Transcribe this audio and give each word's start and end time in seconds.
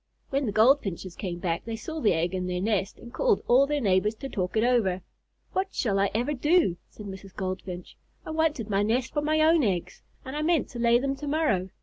When 0.31 0.47
the 0.47 0.51
Goldfinches 0.51 1.15
came 1.15 1.37
back, 1.37 1.63
they 1.63 1.75
saw 1.75 2.01
the 2.01 2.13
egg 2.13 2.33
in 2.33 2.47
their 2.47 2.59
nest 2.59 2.97
and 2.97 3.13
called 3.13 3.43
all 3.47 3.67
their 3.67 3.79
neighbors 3.79 4.15
to 4.15 4.29
talk 4.29 4.57
it 4.57 4.63
over. 4.63 5.03
"What 5.53 5.75
shall 5.75 5.99
I 5.99 6.09
ever 6.15 6.33
do?" 6.33 6.77
said 6.89 7.05
Mrs. 7.05 7.35
Goldfinch. 7.35 7.95
"I 8.25 8.31
wanted 8.31 8.67
my 8.67 8.81
nest 8.81 9.13
for 9.13 9.21
my 9.21 9.41
own 9.41 9.61
eggs, 9.63 10.01
and 10.25 10.35
I 10.35 10.41
meant 10.41 10.69
to 10.69 10.79
lay 10.79 10.97
them 10.97 11.15
to 11.17 11.27
morrow. 11.27 11.69